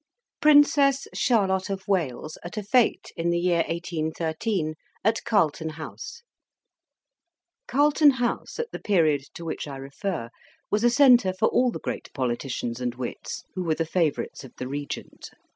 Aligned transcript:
PRINCESS 0.41 1.09
CHARLOTTE 1.13 1.69
OF 1.69 1.87
WALES 1.87 2.39
AT 2.43 2.57
A 2.57 2.63
FETE 2.63 3.11
IN 3.15 3.29
THE 3.29 3.37
YEAR 3.37 3.63
1813, 3.67 4.73
AT 5.03 5.23
CARLTON 5.25 5.69
HOUSE 5.69 6.23
Carlton 7.67 8.09
House, 8.09 8.57
at 8.57 8.71
the 8.71 8.79
period 8.79 9.21
to 9.35 9.45
which 9.45 9.67
I 9.67 9.77
refer, 9.77 10.29
was 10.71 10.83
a 10.83 10.89
centre 10.89 11.33
for 11.37 11.49
all 11.49 11.69
the 11.69 11.77
great 11.79 12.11
politicians 12.15 12.81
and 12.81 12.95
wits 12.95 13.43
who 13.53 13.63
were 13.63 13.75
the 13.75 13.85
favorites 13.85 14.43
of 14.43 14.53
the 14.57 14.67
Regent. 14.67 15.29